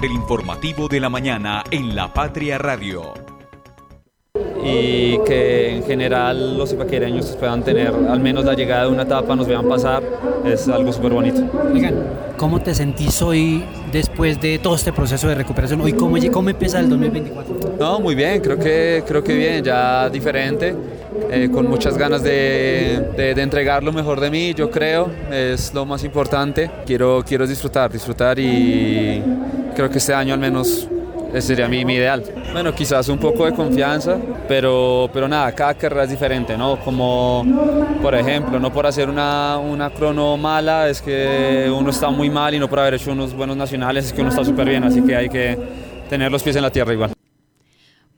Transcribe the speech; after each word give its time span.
del 0.00 0.12
informativo 0.12 0.88
de 0.88 0.98
la 0.98 1.10
mañana 1.10 1.62
en 1.70 1.94
La 1.94 2.12
Patria 2.12 2.56
Radio 2.56 3.12
y 4.64 5.18
que 5.26 5.76
en 5.76 5.82
general 5.82 6.56
los 6.56 6.72
ipaquereños 6.72 7.26
puedan 7.36 7.62
tener 7.62 7.88
al 7.88 8.20
menos 8.20 8.44
la 8.44 8.54
llegada 8.54 8.84
de 8.84 8.90
una 8.90 9.02
etapa, 9.02 9.36
nos 9.36 9.46
vean 9.46 9.68
pasar, 9.68 10.02
es 10.44 10.68
algo 10.68 10.92
súper 10.92 11.12
bonito. 11.12 11.42
Oigan, 11.72 11.94
¿cómo 12.36 12.60
te 12.60 12.74
sentís 12.74 13.20
hoy 13.20 13.64
después 13.92 14.40
de 14.40 14.58
todo 14.58 14.74
este 14.74 14.92
proceso 14.92 15.28
de 15.28 15.34
recuperación? 15.34 15.80
¿Hoy 15.80 15.92
cómo, 15.92 16.16
cómo 16.32 16.50
empieza 16.50 16.80
el 16.80 16.88
2024? 16.88 17.76
No, 17.78 18.00
muy 18.00 18.14
bien, 18.14 18.40
creo 18.40 18.58
que, 18.58 19.02
creo 19.06 19.22
que 19.22 19.34
bien, 19.34 19.64
ya 19.64 20.08
diferente. 20.08 20.74
Eh, 21.30 21.48
con 21.52 21.68
muchas 21.68 21.96
ganas 21.96 22.22
de, 22.22 23.12
de, 23.16 23.34
de, 23.34 23.42
entregar 23.42 23.82
lo 23.82 23.92
mejor 23.92 24.20
de 24.20 24.30
mí, 24.30 24.54
yo 24.54 24.70
creo, 24.70 25.10
es 25.30 25.74
lo 25.74 25.84
más 25.84 26.04
importante. 26.04 26.70
Quiero, 26.86 27.24
quiero 27.26 27.46
disfrutar, 27.46 27.90
disfrutar 27.90 28.38
y 28.38 29.22
creo 29.74 29.90
que 29.90 29.98
este 29.98 30.14
año 30.14 30.34
al 30.34 30.40
menos 30.40 30.88
sería 31.38 31.68
mi, 31.68 31.84
mi, 31.84 31.94
ideal. 31.94 32.24
Bueno, 32.52 32.74
quizás 32.74 33.08
un 33.08 33.18
poco 33.18 33.46
de 33.46 33.52
confianza, 33.52 34.18
pero, 34.48 35.08
pero 35.12 35.28
nada, 35.28 35.52
cada 35.52 35.74
carrera 35.74 36.04
es 36.04 36.10
diferente, 36.10 36.56
¿no? 36.56 36.78
Como, 36.80 37.44
por 38.02 38.14
ejemplo, 38.14 38.58
no 38.58 38.72
por 38.72 38.86
hacer 38.86 39.08
una, 39.08 39.58
una 39.58 39.90
crono 39.90 40.36
mala 40.36 40.88
es 40.88 41.00
que 41.00 41.72
uno 41.72 41.90
está 41.90 42.10
muy 42.10 42.30
mal 42.30 42.54
y 42.54 42.58
no 42.58 42.68
por 42.68 42.80
haber 42.80 42.94
hecho 42.94 43.12
unos 43.12 43.34
buenos 43.34 43.56
nacionales 43.56 44.06
es 44.06 44.12
que 44.12 44.20
uno 44.20 44.30
está 44.30 44.44
súper 44.44 44.68
bien, 44.68 44.82
así 44.84 45.02
que 45.02 45.14
hay 45.14 45.28
que 45.28 45.56
tener 46.08 46.32
los 46.32 46.42
pies 46.42 46.56
en 46.56 46.62
la 46.62 46.70
tierra 46.70 46.92
igual. 46.92 47.19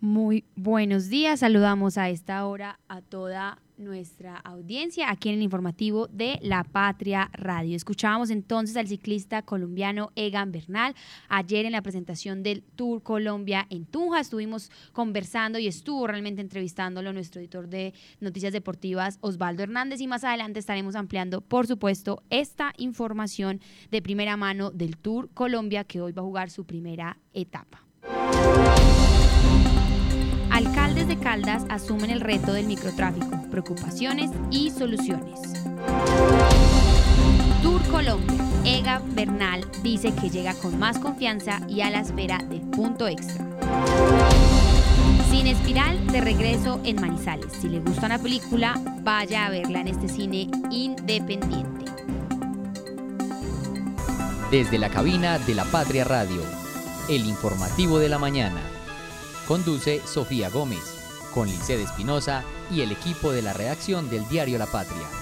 Muy 0.02 0.42
buenos 0.56 1.11
días, 1.11 1.38
saludamos 1.38 1.97
a 1.97 2.10
esta 2.10 2.45
hora 2.47 2.80
a 2.88 3.02
toda 3.02 3.62
nuestra 3.77 4.34
audiencia 4.34 5.09
aquí 5.09 5.29
en 5.29 5.37
el 5.37 5.43
informativo 5.43 6.09
de 6.09 6.41
La 6.43 6.65
Patria 6.65 7.30
Radio. 7.33 7.77
Escuchábamos 7.77 8.30
entonces 8.30 8.77
al 8.77 8.88
ciclista 8.88 9.43
colombiano 9.43 10.10
Egan 10.16 10.51
Bernal 10.51 10.96
ayer 11.29 11.66
en 11.66 11.71
la 11.71 11.82
presentación 11.82 12.43
del 12.43 12.65
Tour 12.65 13.04
Colombia 13.04 13.65
en 13.71 13.87
Tunja. 13.87 14.18
Estuvimos 14.18 14.73
conversando 14.93 15.60
y 15.60 15.68
estuvo 15.68 16.09
realmente 16.09 16.40
entrevistándolo 16.40 17.12
nuestro 17.12 17.40
editor 17.40 17.68
de 17.68 17.95
noticias 18.18 18.52
deportivas 18.52 19.18
Osvaldo 19.21 19.62
Hernández 19.62 20.01
y 20.01 20.09
más 20.09 20.24
adelante 20.24 20.59
estaremos 20.59 20.96
ampliando, 20.96 21.43
por 21.43 21.68
supuesto, 21.68 22.24
esta 22.29 22.73
información 22.77 23.60
de 23.93 24.02
primera 24.02 24.37
mano 24.37 24.73
del 24.73 24.96
Tour 24.96 25.30
Colombia 25.32 25.84
que 25.84 26.01
hoy 26.01 26.10
va 26.10 26.23
a 26.23 26.24
jugar 26.24 26.51
su 26.51 26.65
primera 26.65 27.21
etapa. 27.32 27.87
De 31.07 31.19
Caldas 31.19 31.65
asumen 31.69 32.11
el 32.11 32.21
reto 32.21 32.53
del 32.53 32.67
microtráfico, 32.67 33.43
preocupaciones 33.51 34.31
y 34.53 34.71
soluciones. 34.71 35.41
Tour 37.61 37.83
Colombia. 37.91 38.39
Ega 38.65 39.03
Bernal 39.05 39.67
dice 39.83 40.15
que 40.15 40.30
llega 40.30 40.55
con 40.55 40.79
más 40.79 40.99
confianza 41.01 41.61
y 41.69 41.80
a 41.80 41.91
la 41.91 42.01
espera 42.01 42.39
del 42.39 42.61
punto 42.61 43.09
extra. 43.09 43.45
Sin 45.30 45.49
Espiral 45.49 46.07
de 46.07 46.21
regreso 46.21 46.80
en 46.85 47.01
Manizales. 47.01 47.53
Si 47.61 47.69
le 47.69 47.80
gusta 47.80 48.07
una 48.07 48.19
película, 48.21 48.80
vaya 49.03 49.47
a 49.47 49.51
verla 49.51 49.80
en 49.80 49.89
este 49.89 50.09
cine 50.09 50.49
independiente. 50.71 51.85
Desde 54.53 54.79
la 54.79 54.89
cabina 54.89 55.41
de 55.41 55.55
la 55.57 55.65
Patria 55.65 56.05
Radio, 56.05 56.43
el 57.09 57.27
informativo 57.27 57.99
de 57.99 58.09
la 58.09 58.19
mañana. 58.19 58.61
Conduce 59.49 60.01
Sofía 60.07 60.49
Gómez, 60.51 60.91
con 61.35 61.49
Licede 61.49 61.83
Espinosa 61.83 62.45
y 62.71 62.83
el 62.83 62.93
equipo 62.93 63.33
de 63.33 63.43
la 63.43 63.52
redacción 63.52 64.09
del 64.11 64.28
diario 64.28 64.59
La 64.59 64.66
Patria. 64.66 65.22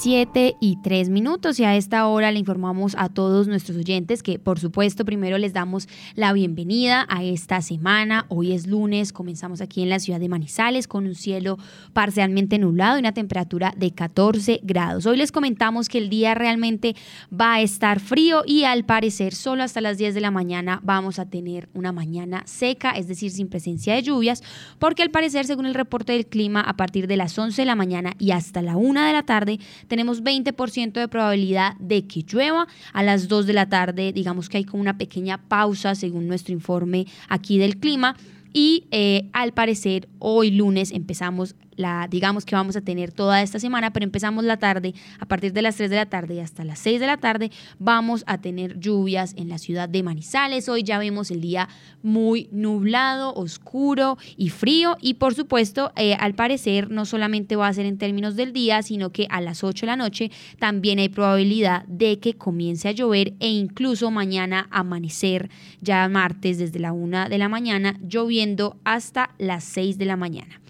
Siete 0.00 0.54
y 0.60 0.76
tres 0.76 1.08
minutos 1.08 1.58
y 1.58 1.64
a 1.64 1.74
esta 1.74 2.06
hora 2.06 2.30
le 2.30 2.38
informamos 2.38 2.94
a 2.96 3.08
todos 3.08 3.48
nuestros 3.48 3.76
oyentes 3.78 4.22
que 4.22 4.38
por 4.38 4.60
supuesto 4.60 5.04
primero 5.04 5.38
les 5.38 5.52
damos 5.52 5.88
la 6.14 6.32
bienvenida 6.32 7.04
a 7.08 7.24
esta 7.24 7.60
semana. 7.62 8.24
Hoy 8.28 8.52
es 8.52 8.68
lunes, 8.68 9.12
comenzamos 9.12 9.60
aquí 9.60 9.82
en 9.82 9.88
la 9.88 9.98
ciudad 9.98 10.20
de 10.20 10.28
Manizales 10.28 10.86
con 10.86 11.04
un 11.04 11.16
cielo 11.16 11.58
parcialmente 11.94 12.60
nublado 12.60 12.96
y 12.96 13.00
una 13.00 13.10
temperatura 13.12 13.74
de 13.76 13.90
14 13.90 14.60
grados. 14.62 15.04
Hoy 15.04 15.16
les 15.16 15.32
comentamos 15.32 15.88
que 15.88 15.98
el 15.98 16.10
día 16.10 16.32
realmente 16.36 16.94
va 17.32 17.54
a 17.54 17.60
estar 17.60 17.98
frío 17.98 18.44
y 18.46 18.62
al 18.62 18.84
parecer 18.84 19.34
solo 19.34 19.64
hasta 19.64 19.80
las 19.80 19.98
10 19.98 20.14
de 20.14 20.20
la 20.20 20.30
mañana 20.30 20.80
vamos 20.84 21.18
a 21.18 21.28
tener 21.28 21.68
una 21.74 21.90
mañana 21.90 22.44
seca, 22.46 22.92
es 22.92 23.08
decir, 23.08 23.32
sin 23.32 23.48
presencia 23.48 23.96
de 23.96 24.02
lluvias, 24.02 24.44
porque 24.78 25.02
al 25.02 25.10
parecer 25.10 25.44
según 25.44 25.66
el 25.66 25.74
reporte 25.74 26.12
del 26.12 26.26
clima 26.26 26.60
a 26.60 26.76
partir 26.76 27.08
de 27.08 27.16
las 27.16 27.36
11 27.36 27.62
de 27.62 27.66
la 27.66 27.74
mañana 27.74 28.12
y 28.16 28.30
hasta 28.30 28.62
la 28.62 28.76
1 28.76 29.02
de 29.02 29.12
la 29.12 29.24
tarde 29.24 29.58
tenemos 29.88 30.22
20% 30.22 30.92
de 30.92 31.08
probabilidad 31.08 31.74
de 31.78 32.06
que 32.06 32.22
llueva. 32.22 32.68
A 32.92 33.02
las 33.02 33.28
2 33.28 33.46
de 33.46 33.52
la 33.52 33.68
tarde, 33.68 34.12
digamos 34.12 34.48
que 34.48 34.58
hay 34.58 34.64
como 34.64 34.80
una 34.80 34.98
pequeña 34.98 35.38
pausa 35.38 35.94
según 35.94 36.28
nuestro 36.28 36.52
informe 36.52 37.06
aquí 37.28 37.58
del 37.58 37.78
clima. 37.78 38.16
Y 38.52 38.86
eh, 38.90 39.28
al 39.32 39.52
parecer 39.52 40.08
hoy 40.18 40.50
lunes 40.50 40.90
empezamos 40.90 41.54
la, 41.78 42.08
digamos 42.10 42.44
que 42.44 42.56
vamos 42.56 42.76
a 42.76 42.80
tener 42.80 43.12
toda 43.12 43.40
esta 43.40 43.60
semana, 43.60 43.92
pero 43.92 44.04
empezamos 44.04 44.44
la 44.44 44.58
tarde, 44.58 44.94
a 45.20 45.26
partir 45.26 45.52
de 45.52 45.62
las 45.62 45.76
3 45.76 45.88
de 45.88 45.96
la 45.96 46.06
tarde 46.06 46.34
y 46.34 46.40
hasta 46.40 46.64
las 46.64 46.80
6 46.80 46.98
de 47.00 47.06
la 47.06 47.16
tarde, 47.16 47.50
vamos 47.78 48.24
a 48.26 48.38
tener 48.38 48.78
lluvias 48.80 49.32
en 49.36 49.48
la 49.48 49.58
ciudad 49.58 49.88
de 49.88 50.02
Manizales. 50.02 50.68
Hoy 50.68 50.82
ya 50.82 50.98
vemos 50.98 51.30
el 51.30 51.40
día 51.40 51.68
muy 52.02 52.48
nublado, 52.50 53.32
oscuro 53.34 54.18
y 54.36 54.48
frío. 54.48 54.96
Y 55.00 55.14
por 55.14 55.34
supuesto, 55.34 55.92
eh, 55.94 56.14
al 56.14 56.34
parecer, 56.34 56.90
no 56.90 57.04
solamente 57.04 57.54
va 57.54 57.68
a 57.68 57.72
ser 57.72 57.86
en 57.86 57.96
términos 57.96 58.34
del 58.34 58.52
día, 58.52 58.82
sino 58.82 59.10
que 59.10 59.28
a 59.30 59.40
las 59.40 59.62
8 59.62 59.86
de 59.86 59.92
la 59.92 59.96
noche 59.96 60.30
también 60.58 60.98
hay 60.98 61.08
probabilidad 61.08 61.84
de 61.86 62.18
que 62.18 62.34
comience 62.34 62.88
a 62.88 62.92
llover 62.92 63.34
e 63.38 63.50
incluso 63.50 64.10
mañana 64.10 64.66
amanecer, 64.72 65.48
ya 65.80 66.08
martes 66.08 66.58
desde 66.58 66.80
la 66.80 66.92
1 66.92 67.28
de 67.28 67.38
la 67.38 67.48
mañana, 67.48 67.96
lloviendo 68.02 68.37
hasta 68.84 69.34
las 69.38 69.64
6 69.64 69.98
de 69.98 70.04
la 70.04 70.16
mañana. 70.16 70.60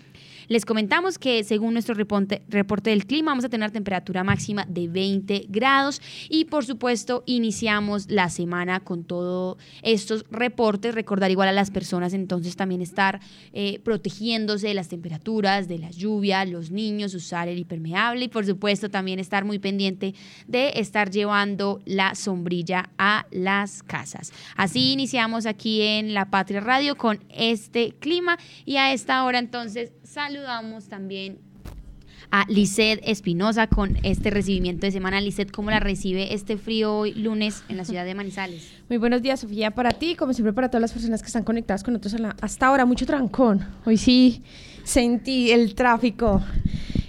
Les 0.49 0.65
comentamos 0.65 1.19
que 1.19 1.45
según 1.45 1.75
nuestro 1.75 1.95
reporte, 1.95 2.41
del 2.91 3.05
clima 3.05 3.33
vamos 3.33 3.45
a 3.45 3.51
tener 3.51 3.71
temperatura 3.71 4.25
máxima 4.25 4.65
de 4.67 4.89
20 4.89 5.45
grados 5.51 6.01
y 6.31 6.47
por 6.47 6.65
supuesto 6.65 7.23
iniciamos 7.27 8.11
la 8.11 8.31
semana 8.31 8.81
con 8.81 9.05
todos 9.05 9.59
estos 9.83 10.25
reportes. 10.31 10.95
Recordar 10.95 11.31
igual 11.31 11.51
a 11.51 11.53
las 11.53 11.71
personas 11.71 12.15
entonces 12.15 12.57
también 12.57 12.81
estar 12.81 13.21
eh, 13.53 13.79
protegiéndose 13.81 14.69
de 14.69 14.75
las 14.75 14.89
temperaturas, 14.89 15.69
de 15.69 15.79
las 15.79 15.97
lluvias, 15.97 16.49
los 16.49 16.71
niños, 16.71 17.13
usar 17.13 17.49
el 17.49 17.59
hipermeable 17.59 18.25
y 18.25 18.29
por 18.29 18.47
supuesto 18.47 18.89
también 18.89 19.19
estar 19.19 19.45
muy 19.45 19.59
pendiente 19.59 20.15
de 20.47 20.71
estar 20.77 21.11
llevando 21.11 21.83
la 21.85 22.15
sombrilla 22.15 22.89
a 22.97 23.27
las 23.31 23.83
casas. 23.83 24.33
Así 24.57 24.93
iniciamos 24.93 25.45
aquí 25.45 25.83
en 25.83 26.15
La 26.15 26.31
Patria 26.31 26.61
Radio 26.61 26.97
con 26.97 27.23
este 27.29 27.93
clima 28.01 28.39
y 28.65 28.77
a 28.77 28.95
esta 28.95 29.23
hora 29.25 29.39
entonces 29.39 29.93
saludamos 30.39 30.89
también 30.89 31.39
a 32.31 32.45
Lisset 32.49 33.01
Espinosa 33.03 33.67
con 33.67 33.97
este 34.05 34.31
recibimiento 34.31 34.87
de 34.87 34.93
semana. 34.93 35.21
Lisset, 35.21 35.51
¿cómo 35.51 35.71
la 35.71 35.81
recibe 35.81 36.33
este 36.33 36.57
frío 36.57 36.95
hoy 36.95 37.15
lunes 37.15 37.65
en 37.69 37.77
la 37.77 37.85
ciudad 37.85 38.05
de 38.05 38.15
Manizales? 38.15 38.71
Muy 38.89 38.99
buenos 38.99 39.21
días, 39.21 39.41
Sofía, 39.41 39.73
para 39.73 39.91
ti, 39.91 40.15
como 40.15 40.33
siempre 40.33 40.53
para 40.53 40.69
todas 40.69 40.83
las 40.83 40.93
personas 40.93 41.23
que 41.23 41.27
están 41.27 41.43
conectadas 41.43 41.83
con 41.83 41.95
nosotros 41.95 42.23
hasta 42.41 42.67
ahora. 42.67 42.85
Mucho 42.85 43.05
trancón. 43.05 43.67
Hoy 43.85 43.97
sí 43.97 44.45
sentí 44.85 45.51
el 45.51 45.75
tráfico. 45.75 46.41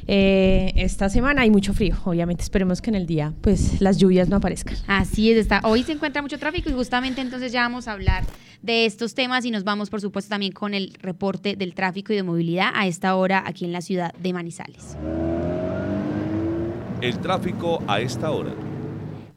Eh, 0.07 0.73
esta 0.75 1.07
semana 1.07 1.43
hay 1.43 1.51
mucho 1.51 1.71
frío, 1.71 1.95
obviamente 2.03 2.41
esperemos 2.41 2.81
que 2.81 2.89
en 2.89 2.95
el 2.95 3.05
día 3.05 3.31
pues 3.41 3.79
las 3.79 3.99
lluvias 3.99 4.27
no 4.27 4.37
aparezcan. 4.37 4.75
Así 4.87 5.31
es, 5.31 5.37
está. 5.37 5.61
hoy 5.65 5.83
se 5.83 5.91
encuentra 5.91 6.23
mucho 6.23 6.39
tráfico 6.39 6.67
y 6.71 6.73
justamente 6.73 7.21
entonces 7.21 7.51
ya 7.51 7.61
vamos 7.61 7.87
a 7.87 7.91
hablar 7.91 8.23
de 8.61 8.85
estos 8.85 9.13
temas 9.15 9.45
y 9.45 9.51
nos 9.51 9.63
vamos 9.63 9.89
por 9.89 10.01
supuesto 10.01 10.29
también 10.29 10.51
con 10.51 10.73
el 10.73 10.93
reporte 11.01 11.55
del 11.55 11.73
tráfico 11.73 12.13
y 12.13 12.15
de 12.15 12.23
movilidad 12.23 12.71
a 12.73 12.87
esta 12.87 13.15
hora 13.15 13.43
aquí 13.45 13.65
en 13.65 13.71
la 13.71 13.81
ciudad 13.81 14.13
de 14.13 14.33
Manizales. 14.33 14.97
El 17.01 17.19
tráfico 17.19 17.81
a 17.87 18.01
esta 18.01 18.31
hora. 18.31 18.68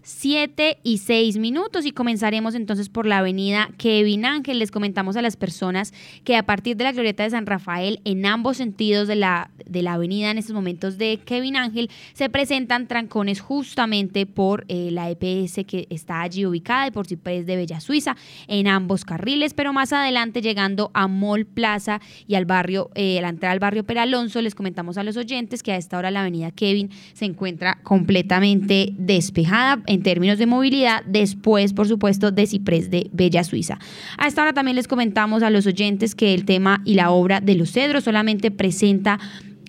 7 0.02 0.78
y 0.82 0.98
6 0.98 1.38
minutos. 1.38 1.86
Y 1.86 1.92
comenzaremos 1.92 2.54
entonces 2.54 2.88
por 2.88 3.06
la 3.06 3.18
avenida 3.18 3.70
Kevin 3.78 4.24
Ángel. 4.24 4.58
Les 4.58 4.70
comentamos 4.70 5.16
a 5.16 5.22
las 5.22 5.36
personas 5.36 5.92
que 6.24 6.36
a 6.36 6.44
partir 6.44 6.76
de 6.76 6.84
la 6.84 6.92
glorieta 6.92 7.22
de 7.22 7.30
San 7.30 7.46
Rafael, 7.46 8.00
en 8.04 8.26
ambos 8.26 8.56
sentidos 8.56 9.08
de 9.08 9.16
la, 9.16 9.50
de 9.66 9.82
la 9.82 9.94
avenida 9.94 10.30
en 10.30 10.38
estos 10.38 10.54
momentos 10.54 10.98
de 10.98 11.20
Kevin 11.24 11.56
Ángel, 11.56 11.90
se 12.12 12.28
presentan 12.28 12.88
trancones 12.88 13.40
justamente 13.40 14.26
por 14.26 14.64
eh, 14.68 14.90
la 14.90 15.10
EPS 15.10 15.64
que 15.66 15.86
está 15.90 16.22
allí 16.22 16.46
ubicada 16.46 16.86
y 16.86 16.90
por 16.90 17.06
Ciprés 17.06 17.46
de 17.46 17.56
Bella 17.56 17.80
Suiza 17.80 18.16
en 18.48 18.66
ambos 18.68 19.04
carriles, 19.04 19.54
pero 19.54 19.72
más 19.72 19.92
adelante 19.92 20.42
llegando 20.42 20.90
a 20.94 21.08
Mall 21.08 21.46
Plaza 21.46 22.00
y 22.26 22.34
al 22.34 22.44
barrio, 22.44 22.90
eh, 22.94 23.18
la 23.20 23.28
entrada 23.28 23.52
al 23.52 23.58
barrio 23.58 23.84
Peralonso, 23.84 24.40
les 24.42 24.54
comentamos 24.54 24.98
a 24.98 25.02
los 25.02 25.16
oyentes 25.16 25.62
que 25.62 25.72
a 25.72 25.76
esta 25.76 25.98
hora 25.98 26.10
la 26.10 26.20
avenida 26.20 26.50
Kevin 26.50 26.90
se 27.12 27.24
encuentra 27.24 27.78
completamente 27.82 28.94
despejada 28.96 29.82
en 29.92 30.02
términos 30.02 30.38
de 30.38 30.46
movilidad, 30.46 31.02
después, 31.06 31.72
por 31.72 31.88
supuesto, 31.88 32.30
de 32.30 32.46
Ciprés 32.46 32.90
de 32.90 33.10
Bella 33.12 33.44
Suiza. 33.44 33.78
A 34.18 34.26
esta 34.26 34.42
hora 34.42 34.52
también 34.52 34.76
les 34.76 34.88
comentamos 34.88 35.42
a 35.42 35.50
los 35.50 35.66
oyentes 35.66 36.14
que 36.14 36.34
el 36.34 36.44
tema 36.44 36.80
y 36.84 36.94
la 36.94 37.10
obra 37.10 37.40
de 37.40 37.54
los 37.54 37.70
cedros 37.70 38.04
solamente 38.04 38.50
presenta 38.50 39.18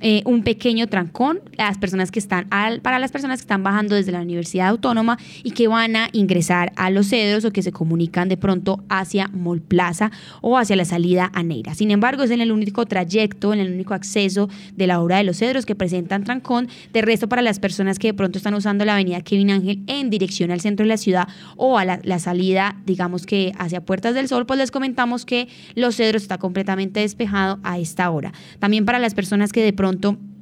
eh, 0.05 0.21
un 0.25 0.43
pequeño 0.43 0.87
trancón 0.87 1.39
las 1.57 1.77
personas 1.77 2.11
que 2.11 2.19
están 2.19 2.45
al, 2.49 2.81
para 2.81 2.99
las 2.99 3.11
personas 3.11 3.39
que 3.39 3.43
están 3.43 3.63
bajando 3.63 3.95
desde 3.95 4.11
la 4.11 4.19
Universidad 4.19 4.67
Autónoma 4.67 5.17
y 5.43 5.51
que 5.51 5.69
van 5.69 5.95
a 5.95 6.09
ingresar 6.11 6.73
a 6.75 6.89
Los 6.89 7.07
Cedros 7.07 7.45
o 7.45 7.51
que 7.51 7.61
se 7.61 7.71
comunican 7.71 8.27
de 8.27 8.35
pronto 8.35 8.83
hacia 8.89 9.29
Mall 9.29 9.61
Plaza 9.61 10.11
o 10.41 10.57
hacia 10.57 10.75
la 10.75 10.83
salida 10.83 11.31
a 11.33 11.41
Neira. 11.41 11.73
Sin 11.73 11.89
embargo, 11.89 12.23
es 12.23 12.31
en 12.31 12.41
el 12.41 12.51
único 12.51 12.85
trayecto, 12.85 13.53
en 13.53 13.61
el 13.61 13.71
único 13.71 13.93
acceso 13.93 14.49
de 14.75 14.87
la 14.87 14.99
obra 14.99 15.17
de 15.17 15.23
Los 15.23 15.37
Cedros 15.37 15.65
que 15.65 15.73
presentan 15.73 16.25
trancón. 16.25 16.67
De 16.91 17.01
resto, 17.01 17.29
para 17.29 17.41
las 17.41 17.59
personas 17.59 17.97
que 17.97 18.09
de 18.09 18.13
pronto 18.13 18.37
están 18.37 18.55
usando 18.55 18.83
la 18.83 18.95
avenida 18.95 19.21
Kevin 19.21 19.51
Ángel 19.51 19.83
en 19.87 20.09
dirección 20.09 20.51
al 20.51 20.59
centro 20.59 20.83
de 20.83 20.89
la 20.89 20.97
ciudad 20.97 21.29
o 21.55 21.77
a 21.77 21.85
la, 21.85 22.01
la 22.03 22.19
salida, 22.19 22.75
digamos 22.85 23.25
que 23.25 23.53
hacia 23.57 23.79
Puertas 23.79 24.15
del 24.15 24.27
Sol, 24.27 24.45
pues 24.45 24.59
les 24.59 24.69
comentamos 24.69 25.25
que 25.25 25.47
Los 25.75 25.95
Cedros 25.95 26.23
está 26.23 26.39
completamente 26.39 26.99
despejado 26.99 27.59
a 27.63 27.79
esta 27.79 28.09
hora. 28.09 28.33
También 28.59 28.83
para 28.83 28.99
las 28.99 29.13
personas 29.13 29.53
que 29.53 29.63
de 29.63 29.71
pronto 29.71 29.92
pronto. 29.97 30.32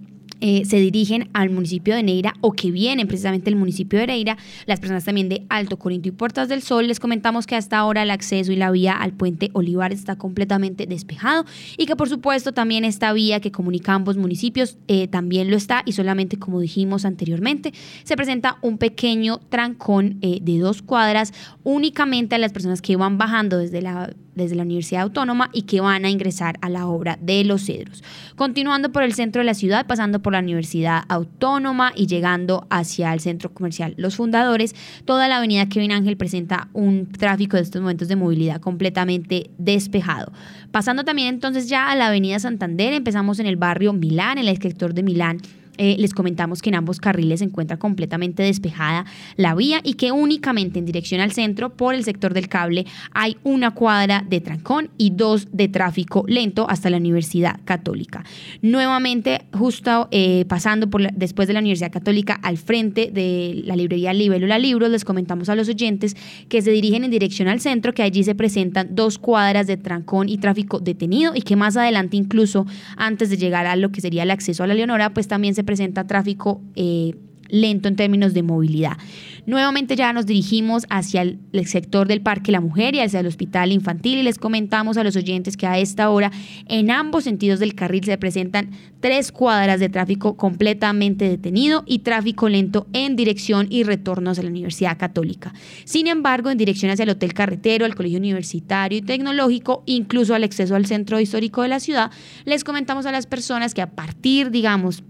Eh, 0.42 0.64
se 0.66 0.78
dirigen 0.78 1.30
al 1.34 1.50
municipio 1.50 1.96
de 1.96 2.04
Neira 2.04 2.34
o 2.42 2.52
que 2.52 2.72
vienen 2.72 3.08
precisamente 3.08 3.46
del 3.46 3.56
municipio 3.56 4.00
de 4.00 4.08
Neira, 4.08 4.38
las 4.66 4.80
personas 4.80 5.06
también 5.06 5.30
de 5.30 5.46
Alto 5.50 5.78
Corinto 5.78 6.10
y 6.10 6.12
Puertas 6.12 6.50
del 6.50 6.62
Sol, 6.62 6.88
les 6.88 7.00
comentamos 7.00 7.48
que 7.48 7.56
hasta 7.56 7.78
ahora 7.78 8.04
el 8.04 8.12
acceso 8.12 8.52
y 8.52 8.56
la 8.56 8.72
vía 8.72 8.94
al 8.94 9.14
puente 9.14 9.50
Olivar 9.54 9.94
está 9.94 10.18
completamente 10.18 10.86
despejado 10.86 11.46
y 11.78 11.86
que 11.86 11.96
por 11.96 12.10
supuesto 12.10 12.52
también 12.52 12.86
esta 12.86 13.14
vía 13.14 13.40
que 13.40 13.52
comunica 13.52 13.94
ambos 13.94 14.18
municipios 14.18 14.78
eh, 14.88 15.08
también 15.08 15.50
lo 15.50 15.58
está 15.58 15.84
y 15.86 15.94
solamente 15.94 16.38
como 16.38 16.60
dijimos 16.60 17.06
anteriormente 17.06 17.74
se 18.04 18.16
presenta 18.16 18.58
un 18.62 18.78
pequeño 18.78 19.40
trancón 19.50 20.18
eh, 20.22 20.40
de 20.42 20.60
dos 20.60 20.82
cuadras 20.82 21.34
únicamente 21.64 22.36
a 22.36 22.40
las 22.40 22.52
personas 22.52 22.82
que 22.82 22.96
van 22.96 23.18
bajando 23.18 23.58
desde 23.58 23.82
la 23.82 24.12
desde 24.36 24.56
la 24.56 24.64
Universidad 24.64 25.04
Autónoma 25.04 25.50
y 25.54 25.64
que 25.64 25.82
van 25.82 26.06
a 26.06 26.10
ingresar 26.10 26.58
a 26.62 26.70
la 26.70 26.88
obra 26.88 27.18
de 27.22 27.44
Los 27.44 27.66
Cedros. 27.66 28.04
Continuando 28.36 28.92
por 28.92 29.04
el 29.04 29.14
centro 29.14 29.42
de 29.42 29.46
la 29.46 29.54
ciudad, 29.54 29.88
pasando 29.88 30.22
por 30.22 30.31
la 30.32 30.40
Universidad 30.40 31.04
Autónoma 31.08 31.92
y 31.96 32.08
llegando 32.08 32.68
hacia 32.70 33.14
el 33.14 33.20
centro 33.20 33.54
comercial 33.54 33.94
Los 33.98 34.16
Fundadores, 34.16 34.76
toda 35.06 35.28
la 35.28 35.38
avenida 35.38 35.68
Kevin 35.68 35.92
Ángel 35.92 36.18
presenta 36.18 36.70
un 36.74 37.08
tráfico 37.08 37.58
de 37.58 37.64
estos 37.64 37.82
momentos 37.82 38.08
de 38.08 38.16
movilidad 38.16 38.60
completamente 38.60 39.50
despejado. 39.58 40.32
Pasando 40.72 41.04
también 41.04 41.28
entonces 41.28 41.70
ya 41.70 41.90
a 41.90 41.96
la 41.96 42.08
avenida 42.08 42.40
Santander, 42.40 42.94
empezamos 42.94 43.40
en 43.40 43.46
el 43.46 43.58
barrio 43.58 43.94
Milán, 43.94 44.38
en 44.38 44.48
el 44.48 44.62
sector 44.62 44.94
de 44.94 45.04
Milán 45.04 45.40
eh, 45.78 45.96
les 45.98 46.14
comentamos 46.14 46.62
que 46.62 46.70
en 46.70 46.76
ambos 46.76 47.00
carriles 47.00 47.40
se 47.40 47.46
encuentra 47.46 47.78
completamente 47.78 48.44
despejada 48.44 49.06
la 49.38 49.56
vía 49.56 49.82
y 49.84 49.94
que 49.94 50.12
únicamente 50.12 50.80
en 50.80 50.86
dirección 50.86 51.22
al 51.22 51.32
centro 51.32 51.70
por 51.70 51.96
el 51.96 52.04
sector 52.04 52.34
del 52.34 52.50
cable 52.50 52.86
hay 53.14 53.38
una 53.44 53.72
cuadra 53.72 54.24
de 54.28 54.42
trancón 54.42 54.90
y 54.98 55.12
dos 55.12 55.48
de 55.52 55.68
tráfico 55.68 56.24
lento 56.28 56.70
hasta 56.70 56.90
la 56.90 56.98
Universidad 56.98 57.60
Católica. 57.66 58.24
Nuevamente, 58.62 59.42
justo 59.54 60.08
eh, 60.12 60.46
pasando 60.48 60.90
por 60.90 61.12
después 61.14 61.48
de 61.48 61.54
la 61.54 61.60
Universidad 61.60 61.92
Católica 61.92 62.40
al 62.42 62.58
frente 62.58 63.10
de 63.12 63.62
la 63.66 63.76
librería 63.76 64.14
Libélula 64.14 64.60
Libros, 64.60 64.90
les 64.90 65.06
comentamos 65.06 65.50
a 65.50 65.56
los 65.56 65.70
oyentes 65.70 66.16
que 66.50 66.62
se 66.62 66.72
dirigen 66.72 67.04
en 67.04 67.12
dirección 67.12 67.48
al 67.48 67.60
centro, 67.60 67.94
que 67.94 68.04
allí 68.04 68.24
se 68.24 68.36
presentan 68.36 68.90
dos 68.96 69.18
cuadras 69.18 69.68
de 69.68 69.78
trancón 69.78 70.30
y 70.30 70.38
tráfico 70.38 70.80
detenido 70.80 71.34
y 71.36 71.42
que 71.42 71.56
más 71.56 71.78
adelante 71.78 72.18
incluso 72.18 72.66
antes 72.98 73.30
de 73.30 73.38
llegar 73.38 73.66
a 73.66 73.76
lo 73.76 73.92
que 73.92 74.02
sería 74.02 74.24
el 74.24 74.32
acceso 74.32 74.64
a 74.64 74.68
la 74.68 74.74
Leonora, 74.74 75.14
pues 75.14 75.28
también 75.28 75.56
se 75.56 75.61
presenta 75.64 76.08
tráfico 76.08 76.62
eh, 76.76 77.14
lento 77.52 77.88
en 77.88 77.96
términos 77.96 78.34
de 78.34 78.44
movilidad. 78.44 78.98
Nuevamente 79.46 79.96
ya 79.96 80.14
nos 80.14 80.26
dirigimos 80.26 80.86
hacia 80.90 81.22
el, 81.22 81.40
sector 81.66 82.08
del 82.08 82.22
Parque 82.22 82.52
La 82.52 82.62
Mujer 82.62 82.96
y 82.96 83.00
hacia 83.00 83.20
el 83.20 83.28
Hospital 83.28 83.72
Infantil 83.72 84.20
y 84.20 84.24
les 84.24 84.38
comentamos 84.38 84.98
a 84.98 85.04
los 85.04 85.16
oyentes 85.16 85.58
que 85.58 85.68
a 85.68 85.80
esta 85.80 86.10
hora 86.10 86.32
en 86.68 86.92
ambos 86.92 87.24
sentidos 87.26 87.60
del 87.60 87.76
carril 87.76 88.04
se 88.04 88.18
presentan 88.18 88.72
tres 89.00 89.32
cuadras 89.32 89.80
de 89.80 89.90
tráfico 89.90 90.38
completamente 90.38 91.28
detenido 91.28 91.84
y 91.86 92.00
tráfico 92.00 92.50
lento 92.50 92.88
en 92.94 93.16
dirección 93.16 93.68
y 93.70 93.84
retorno 93.84 94.30
hacia 94.30 94.44
la 94.44 94.50
Universidad 94.50 94.98
Católica. 94.98 95.54
Sin 95.86 96.08
embargo, 96.08 96.50
en 96.50 96.58
dirección 96.58 96.92
hacia 96.92 97.04
el 97.04 97.10
Hotel 97.10 97.34
Carretero, 97.34 97.86
al 97.86 97.96
Colegio 97.96 98.20
Universitario 98.20 99.00
y 99.00 99.02
Tecnológico, 99.02 99.84
incluso 99.88 100.36
al 100.36 100.44
acceso 100.44 100.76
al 100.76 100.86
centro 100.86 101.20
histórico 101.20 101.64
de 101.64 101.68
la 101.68 101.80
ciudad, 101.80 102.12
les 102.46 102.64
comentamos 102.64 103.06
a 103.08 103.12
las 103.12 103.26
personas 103.26 103.74
que 103.74 103.82
a 103.82 103.92
partir, 103.92 104.52
digamos, 104.52 105.04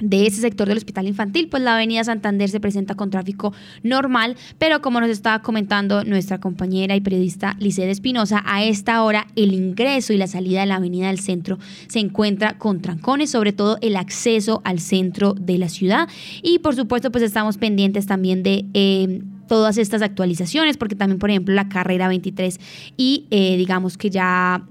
de 0.00 0.26
ese 0.26 0.40
sector 0.40 0.68
del 0.68 0.78
hospital 0.78 1.06
infantil, 1.06 1.48
pues 1.48 1.62
la 1.62 1.74
avenida 1.74 2.04
Santander 2.04 2.48
se 2.48 2.60
presenta 2.60 2.94
con 2.94 3.10
tráfico 3.10 3.52
normal, 3.82 4.36
pero 4.58 4.80
como 4.80 5.00
nos 5.00 5.10
estaba 5.10 5.42
comentando 5.42 6.04
nuestra 6.04 6.38
compañera 6.38 6.96
y 6.96 7.00
periodista 7.00 7.56
Licede 7.58 7.90
Espinosa, 7.90 8.42
a 8.46 8.64
esta 8.64 9.02
hora 9.02 9.26
el 9.36 9.52
ingreso 9.52 10.12
y 10.12 10.18
la 10.18 10.26
salida 10.26 10.60
de 10.60 10.66
la 10.66 10.76
avenida 10.76 11.08
del 11.08 11.20
centro 11.20 11.58
se 11.88 12.00
encuentra 12.00 12.58
con 12.58 12.80
trancones, 12.80 13.30
sobre 13.30 13.52
todo 13.52 13.78
el 13.80 13.96
acceso 13.96 14.60
al 14.64 14.80
centro 14.80 15.34
de 15.34 15.58
la 15.58 15.68
ciudad. 15.68 16.08
Y 16.42 16.58
por 16.58 16.74
supuesto 16.74 17.10
pues 17.10 17.24
estamos 17.24 17.58
pendientes 17.58 18.06
también 18.06 18.42
de... 18.42 18.64
Eh, 18.74 19.22
todas 19.46 19.76
estas 19.76 20.00
actualizaciones, 20.00 20.78
porque 20.78 20.96
también, 20.96 21.18
por 21.18 21.28
ejemplo, 21.28 21.54
la 21.54 21.68
carrera 21.68 22.08
23 22.08 22.58
y 22.96 23.26
eh, 23.30 23.58
digamos 23.58 23.98
que 23.98 24.08
ya 24.08 24.66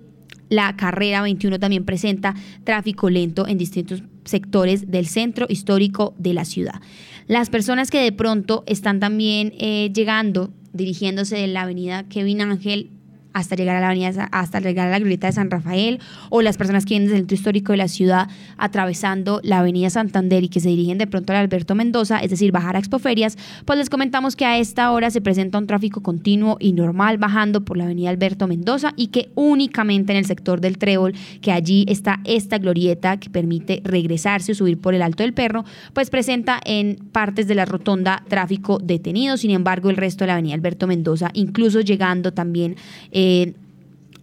la 0.49 0.75
carrera 0.75 1.21
21 1.21 1.59
también 1.59 1.85
presenta 1.85 2.33
tráfico 2.63 3.09
lento 3.09 3.47
en 3.47 3.59
distintos 3.59 4.03
sectores 4.25 4.89
del 4.89 5.07
centro 5.07 5.45
histórico 5.49 6.13
de 6.17 6.33
la 6.33 6.45
ciudad. 6.45 6.81
Las 7.27 7.49
personas 7.49 7.89
que 7.89 8.01
de 8.01 8.11
pronto 8.11 8.63
están 8.67 8.99
también 8.99 9.53
eh, 9.57 9.91
llegando, 9.93 10.51
dirigiéndose 10.73 11.37
de 11.37 11.47
la 11.47 11.61
avenida 11.61 12.03
Kevin 12.09 12.41
Ángel 12.41 12.89
hasta 13.33 13.55
llegar 13.55 13.75
a 13.75 13.81
la 13.81 13.87
avenida, 13.87 14.29
hasta 14.31 14.59
llegar 14.59 14.87
a 14.87 14.91
la 14.91 14.99
glorieta 14.99 15.27
de 15.27 15.33
San 15.33 15.49
Rafael, 15.49 15.99
o 16.29 16.41
las 16.41 16.57
personas 16.57 16.85
que 16.85 16.91
vienen 16.91 17.09
del 17.09 17.17
centro 17.19 17.35
histórico 17.35 17.73
de 17.73 17.77
la 17.77 17.87
ciudad 17.87 18.29
atravesando 18.57 19.39
la 19.43 19.59
avenida 19.59 19.89
Santander 19.89 20.43
y 20.43 20.49
que 20.49 20.59
se 20.59 20.69
dirigen 20.69 20.97
de 20.97 21.07
pronto 21.07 21.33
al 21.33 21.39
Alberto 21.39 21.75
Mendoza, 21.75 22.19
es 22.19 22.29
decir, 22.29 22.51
bajar 22.51 22.75
a 22.75 22.79
Expoferias, 22.79 23.37
pues 23.65 23.79
les 23.79 23.89
comentamos 23.89 24.35
que 24.35 24.45
a 24.45 24.57
esta 24.57 24.91
hora 24.91 25.09
se 25.09 25.21
presenta 25.21 25.57
un 25.57 25.67
tráfico 25.67 26.01
continuo 26.01 26.57
y 26.59 26.73
normal 26.73 27.17
bajando 27.17 27.65
por 27.65 27.77
la 27.77 27.85
avenida 27.85 28.09
Alberto 28.09 28.47
Mendoza 28.47 28.93
y 28.95 29.07
que 29.07 29.31
únicamente 29.35 30.13
en 30.13 30.17
el 30.17 30.25
sector 30.25 30.61
del 30.61 30.77
Trébol, 30.77 31.13
que 31.41 31.51
allí 31.51 31.85
está 31.87 32.19
esta 32.25 32.57
glorieta 32.57 33.17
que 33.17 33.29
permite 33.29 33.81
regresarse 33.83 34.51
o 34.51 34.55
subir 34.55 34.79
por 34.79 34.93
el 34.93 35.01
Alto 35.01 35.23
del 35.23 35.33
Perro, 35.33 35.65
pues 35.93 36.09
presenta 36.09 36.59
en 36.65 36.97
partes 37.11 37.47
de 37.47 37.55
la 37.55 37.65
rotonda 37.65 38.23
tráfico 38.27 38.79
detenido, 38.79 39.37
sin 39.37 39.51
embargo 39.51 39.89
el 39.89 39.97
resto 39.97 40.23
de 40.23 40.27
la 40.27 40.33
avenida 40.33 40.55
Alberto 40.55 40.87
Mendoza, 40.87 41.29
incluso 41.33 41.81
llegando 41.81 42.31
también... 42.33 42.75
Eh, 43.11 43.22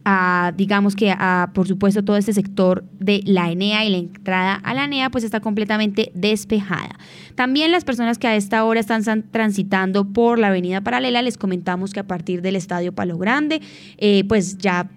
a, 0.05 0.53
digamos 0.57 0.97
que 0.97 1.11
a, 1.11 1.51
por 1.55 1.69
supuesto, 1.69 2.03
todo 2.03 2.17
este 2.17 2.33
sector 2.33 2.85
de 2.99 3.23
la 3.25 3.51
ENEA 3.51 3.85
y 3.85 3.91
la 3.91 3.99
entrada 3.99 4.55
a 4.55 4.75
la 4.75 4.85
ENEA, 4.85 5.11
pues 5.11 5.25
está 5.25 5.41
completamente 5.41 6.11
despejada. 6.15 6.99
También 7.35 7.71
las 7.71 7.85
personas 7.85 8.19
que 8.19 8.27
a 8.27 8.37
esta 8.37 8.65
hora 8.65 8.81
están 8.81 9.03
transitando 9.31 10.07
por 10.07 10.39
la 10.39 10.49
avenida 10.49 10.81
paralela, 10.81 11.23
les 11.23 11.37
comentamos 11.37 11.93
que 11.93 12.01
a 12.01 12.07
partir 12.07 12.43
del 12.43 12.57
Estadio 12.57 12.93
Palo 12.93 13.19
Grande, 13.19 13.61
eh, 13.99 14.25
pues 14.27 14.59
ya 14.59 14.91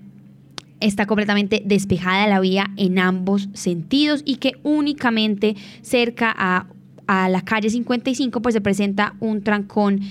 está 0.80 1.06
completamente 1.06 1.62
despejada 1.66 2.28
la 2.28 2.40
vía 2.40 2.72
en 2.76 3.00
ambos 3.00 3.50
sentidos 3.54 4.22
y 4.26 4.36
que 4.36 4.54
únicamente 4.64 5.56
cerca 5.82 6.34
a, 6.38 6.68
a 7.08 7.30
la 7.30 7.42
calle 7.42 7.70
55 7.70 8.42
pues 8.42 8.54
se 8.54 8.62
presenta 8.62 9.16
un 9.20 9.44
trancón 9.44 10.02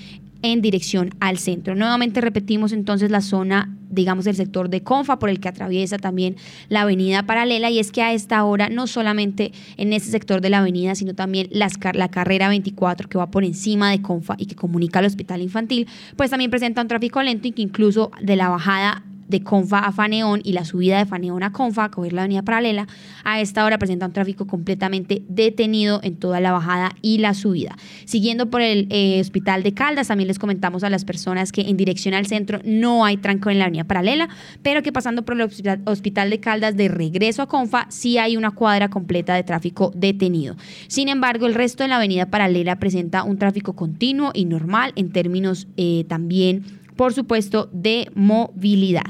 en 0.43 0.61
dirección 0.61 1.09
al 1.19 1.39
centro. 1.39 1.73
Nuevamente 1.73 2.21
repetimos 2.21 2.73
entonces 2.73 3.09
la 3.09 3.21
zona, 3.21 3.75
digamos, 3.89 4.25
del 4.25 4.35
sector 4.35 4.69
de 4.69 4.83
Confa, 4.83 5.17
por 5.17 5.29
el 5.29 5.39
que 5.39 5.47
atraviesa 5.47 5.97
también 5.97 6.35
la 6.69 6.81
avenida 6.81 7.23
paralela, 7.23 7.71
y 7.71 7.79
es 7.79 7.91
que 7.91 8.03
a 8.03 8.13
esta 8.13 8.43
hora, 8.43 8.69
no 8.69 8.85
solamente 8.85 9.53
en 9.77 9.93
ese 9.93 10.11
sector 10.11 10.41
de 10.41 10.49
la 10.49 10.59
avenida, 10.59 10.95
sino 10.95 11.15
también 11.15 11.47
la 11.51 12.09
carrera 12.09 12.49
24 12.49 13.09
que 13.09 13.17
va 13.17 13.31
por 13.31 13.43
encima 13.43 13.89
de 13.89 14.01
Confa 14.01 14.35
y 14.37 14.45
que 14.45 14.55
comunica 14.55 14.99
al 14.99 15.05
hospital 15.05 15.41
infantil, 15.41 15.87
pues 16.17 16.29
también 16.29 16.51
presenta 16.51 16.81
un 16.81 16.87
tráfico 16.89 17.23
lento 17.23 17.47
y 17.47 17.51
que 17.51 17.61
incluso 17.61 18.11
de 18.21 18.35
la 18.35 18.49
bajada 18.49 19.03
de 19.33 19.41
Confa 19.43 19.79
a 19.79 19.91
Faneón 19.91 20.41
y 20.43 20.53
la 20.53 20.63
subida 20.63 20.99
de 20.99 21.05
Faneón 21.05 21.41
a 21.41 21.51
Confa, 21.51 21.89
coger 21.89 22.13
la 22.13 22.21
avenida 22.21 22.43
paralela, 22.43 22.87
a 23.23 23.41
esta 23.41 23.65
hora 23.65 23.79
presenta 23.79 24.05
un 24.05 24.13
tráfico 24.13 24.45
completamente 24.45 25.23
detenido 25.27 25.99
en 26.03 26.17
toda 26.17 26.39
la 26.39 26.51
bajada 26.51 26.95
y 27.01 27.17
la 27.17 27.33
subida. 27.33 27.75
Siguiendo 28.05 28.51
por 28.51 28.61
el 28.61 28.87
eh, 28.91 29.19
Hospital 29.19 29.63
de 29.63 29.73
Caldas, 29.73 30.09
también 30.09 30.27
les 30.27 30.37
comentamos 30.37 30.83
a 30.83 30.91
las 30.91 31.03
personas 31.03 31.51
que 31.51 31.61
en 31.61 31.77
dirección 31.77 32.13
al 32.13 32.27
centro 32.27 32.59
no 32.63 33.05
hay 33.05 33.17
tranco 33.17 33.49
en 33.49 33.57
la 33.57 33.65
avenida 33.65 33.85
paralela, 33.85 34.29
pero 34.61 34.83
que 34.83 34.91
pasando 34.91 35.25
por 35.25 35.33
el 35.33 35.49
Hospital 35.85 36.29
de 36.29 36.39
Caldas 36.39 36.77
de 36.77 36.89
regreso 36.89 37.41
a 37.41 37.47
Confa, 37.47 37.87
sí 37.89 38.19
hay 38.19 38.37
una 38.37 38.51
cuadra 38.51 38.89
completa 38.89 39.33
de 39.33 39.43
tráfico 39.43 39.91
detenido. 39.95 40.55
Sin 40.87 41.09
embargo, 41.09 41.47
el 41.47 41.55
resto 41.55 41.83
de 41.83 41.89
la 41.89 41.95
avenida 41.95 42.27
paralela 42.27 42.75
presenta 42.77 43.23
un 43.23 43.39
tráfico 43.39 43.73
continuo 43.73 44.29
y 44.35 44.45
normal 44.45 44.93
en 44.95 45.11
términos 45.11 45.67
eh, 45.75 46.05
también 46.07 46.82
por 46.95 47.13
supuesto, 47.13 47.69
de 47.71 48.09
movilidad. 48.15 49.03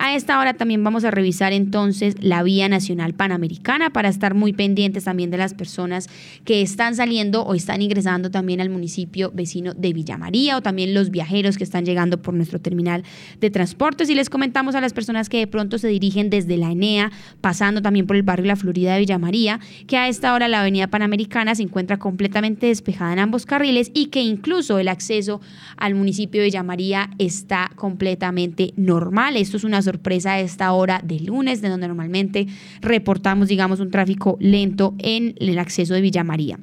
A 0.00 0.14
esta 0.14 0.38
hora 0.38 0.54
también 0.54 0.84
vamos 0.84 1.04
a 1.04 1.10
revisar 1.10 1.52
entonces 1.52 2.14
la 2.20 2.44
vía 2.44 2.68
nacional 2.68 3.14
panamericana 3.14 3.90
para 3.90 4.08
estar 4.08 4.32
muy 4.32 4.52
pendientes 4.52 5.04
también 5.04 5.32
de 5.32 5.38
las 5.38 5.54
personas 5.54 6.08
que 6.44 6.62
están 6.62 6.94
saliendo 6.94 7.42
o 7.42 7.52
están 7.52 7.82
ingresando 7.82 8.30
también 8.30 8.60
al 8.60 8.70
municipio 8.70 9.32
vecino 9.34 9.74
de 9.74 9.92
Villa 9.92 10.16
María 10.16 10.56
o 10.56 10.62
también 10.62 10.94
los 10.94 11.10
viajeros 11.10 11.58
que 11.58 11.64
están 11.64 11.84
llegando 11.84 12.22
por 12.22 12.32
nuestro 12.32 12.60
terminal 12.60 13.02
de 13.40 13.50
transportes. 13.50 14.08
Y 14.08 14.14
les 14.14 14.30
comentamos 14.30 14.76
a 14.76 14.80
las 14.80 14.92
personas 14.92 15.28
que 15.28 15.38
de 15.38 15.48
pronto 15.48 15.78
se 15.78 15.88
dirigen 15.88 16.30
desde 16.30 16.56
la 16.58 16.70
ENEA, 16.70 17.10
pasando 17.40 17.82
también 17.82 18.06
por 18.06 18.14
el 18.14 18.22
barrio 18.22 18.46
La 18.46 18.54
Florida 18.54 18.94
de 18.94 19.00
Villa 19.00 19.18
María, 19.18 19.58
que 19.88 19.96
a 19.96 20.06
esta 20.06 20.32
hora 20.32 20.46
la 20.46 20.60
avenida 20.60 20.86
Panamericana 20.86 21.56
se 21.56 21.64
encuentra 21.64 21.98
completamente 21.98 22.68
despejada 22.68 23.14
en 23.14 23.18
ambos 23.18 23.46
carriles 23.46 23.90
y 23.94 24.06
que 24.06 24.22
incluso 24.22 24.78
el 24.78 24.86
acceso 24.86 25.40
al 25.76 25.96
municipio 25.96 26.40
de 26.40 26.46
Villa 26.46 26.62
María 26.62 27.10
está 27.18 27.72
completamente 27.74 28.74
normal. 28.76 29.36
Esto 29.36 29.56
es 29.56 29.64
una 29.64 29.82
sorpresa 29.88 30.32
a 30.32 30.40
esta 30.40 30.72
hora 30.72 31.00
de 31.02 31.20
lunes, 31.20 31.62
de 31.62 31.68
donde 31.68 31.88
normalmente 31.88 32.46
reportamos, 32.80 33.48
digamos, 33.48 33.80
un 33.80 33.90
tráfico 33.90 34.36
lento 34.40 34.94
en 34.98 35.34
el 35.38 35.58
acceso 35.58 35.94
de 35.94 36.02
Villa 36.02 36.24
María. 36.24 36.58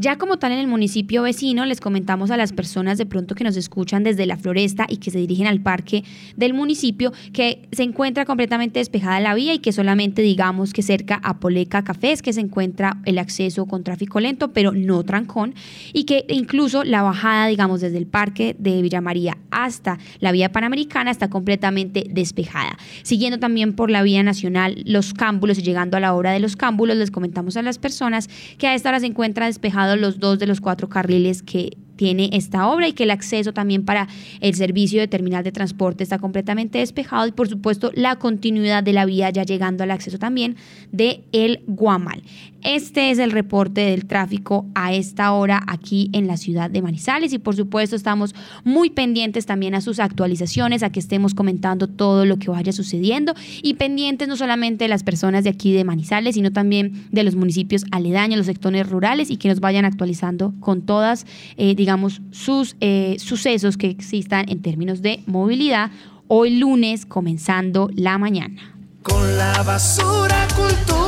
Ya 0.00 0.16
como 0.16 0.36
tal 0.36 0.52
en 0.52 0.60
el 0.60 0.68
municipio 0.68 1.22
vecino, 1.22 1.66
les 1.66 1.80
comentamos 1.80 2.30
a 2.30 2.36
las 2.36 2.52
personas 2.52 2.98
de 2.98 3.06
pronto 3.06 3.34
que 3.34 3.42
nos 3.42 3.56
escuchan 3.56 4.04
desde 4.04 4.26
la 4.26 4.36
floresta 4.36 4.86
y 4.88 4.98
que 4.98 5.10
se 5.10 5.18
dirigen 5.18 5.48
al 5.48 5.60
parque 5.60 6.04
del 6.36 6.54
municipio 6.54 7.12
que 7.32 7.66
se 7.72 7.82
encuentra 7.82 8.24
completamente 8.24 8.78
despejada 8.78 9.18
la 9.18 9.34
vía 9.34 9.54
y 9.54 9.58
que 9.58 9.72
solamente 9.72 10.22
digamos 10.22 10.72
que 10.72 10.82
cerca 10.82 11.18
a 11.24 11.40
Poleca 11.40 11.82
Cafés 11.82 12.22
que 12.22 12.32
se 12.32 12.40
encuentra 12.40 12.98
el 13.06 13.18
acceso 13.18 13.66
con 13.66 13.82
tráfico 13.82 14.20
lento, 14.20 14.52
pero 14.52 14.70
no 14.70 15.02
trancón, 15.02 15.56
y 15.92 16.04
que 16.04 16.24
incluso 16.28 16.84
la 16.84 17.02
bajada, 17.02 17.48
digamos, 17.48 17.80
desde 17.80 17.98
el 17.98 18.06
parque 18.06 18.54
de 18.56 18.80
Villa 18.80 19.00
María 19.00 19.36
hasta 19.50 19.98
la 20.20 20.30
vía 20.30 20.52
panamericana 20.52 21.10
está 21.10 21.28
completamente 21.28 22.06
despejada. 22.08 22.78
Siguiendo 23.02 23.40
también 23.40 23.72
por 23.72 23.90
la 23.90 24.04
vía 24.04 24.22
nacional, 24.22 24.80
los 24.86 25.12
cámbulos 25.12 25.58
y 25.58 25.62
llegando 25.62 25.96
a 25.96 26.00
la 26.00 26.14
hora 26.14 26.30
de 26.30 26.38
los 26.38 26.54
cámbulos, 26.54 26.96
les 26.96 27.10
comentamos 27.10 27.56
a 27.56 27.62
las 27.62 27.78
personas 27.78 28.28
que 28.58 28.68
a 28.68 28.76
esta 28.76 28.90
hora 28.90 29.00
se 29.00 29.06
encuentra 29.06 29.46
despejado 29.46 29.87
los 29.96 30.18
dos 30.18 30.38
de 30.38 30.46
los 30.46 30.60
cuatro 30.60 30.88
carriles 30.88 31.42
que 31.42 31.76
tiene 31.98 32.30
esta 32.32 32.68
obra 32.68 32.88
y 32.88 32.92
que 32.92 33.02
el 33.02 33.10
acceso 33.10 33.52
también 33.52 33.84
para 33.84 34.08
el 34.40 34.54
servicio 34.54 35.00
de 35.00 35.08
terminal 35.08 35.44
de 35.44 35.52
transporte 35.52 36.04
está 36.04 36.18
completamente 36.18 36.78
despejado 36.78 37.26
y 37.26 37.32
por 37.32 37.48
supuesto 37.48 37.90
la 37.94 38.16
continuidad 38.16 38.82
de 38.82 38.92
la 38.94 39.04
vía 39.04 39.28
ya 39.30 39.42
llegando 39.42 39.84
al 39.84 39.90
acceso 39.90 40.18
también 40.18 40.56
de 40.92 41.24
el 41.32 41.62
Guamal. 41.66 42.22
Este 42.62 43.10
es 43.10 43.18
el 43.18 43.30
reporte 43.30 43.82
del 43.82 44.06
tráfico 44.06 44.66
a 44.74 44.92
esta 44.92 45.32
hora 45.32 45.62
aquí 45.68 46.10
en 46.12 46.26
la 46.26 46.36
ciudad 46.36 46.70
de 46.70 46.82
Manizales 46.82 47.32
y 47.32 47.38
por 47.38 47.54
supuesto 47.54 47.94
estamos 47.94 48.34
muy 48.64 48.90
pendientes 48.90 49.46
también 49.46 49.76
a 49.76 49.80
sus 49.80 50.00
actualizaciones, 50.00 50.82
a 50.82 50.90
que 50.90 50.98
estemos 50.98 51.34
comentando 51.34 51.86
todo 51.86 52.24
lo 52.24 52.38
que 52.38 52.50
vaya 52.50 52.72
sucediendo 52.72 53.34
y 53.62 53.74
pendientes 53.74 54.26
no 54.26 54.36
solamente 54.36 54.84
de 54.84 54.88
las 54.88 55.04
personas 55.04 55.44
de 55.44 55.50
aquí 55.50 55.72
de 55.72 55.84
Manizales, 55.84 56.34
sino 56.34 56.50
también 56.50 57.06
de 57.12 57.22
los 57.22 57.36
municipios 57.36 57.84
aledaños, 57.92 58.38
los 58.38 58.46
sectores 58.46 58.88
rurales 58.88 59.30
y 59.30 59.36
que 59.36 59.48
nos 59.48 59.60
vayan 59.60 59.84
actualizando 59.84 60.52
con 60.58 60.82
todas, 60.82 61.26
eh, 61.56 61.74
digamos, 61.76 62.22
sus 62.32 62.76
eh, 62.80 63.16
sucesos 63.18 63.76
que 63.76 63.88
existan 63.88 64.48
en 64.48 64.62
términos 64.62 65.00
de 65.00 65.20
movilidad 65.26 65.90
hoy 66.26 66.58
lunes 66.58 67.06
comenzando 67.06 67.90
la 67.94 68.18
mañana. 68.18 68.74
Con 69.02 69.38
la 69.38 69.62
basura 69.62 70.46
cultura, 70.54 71.07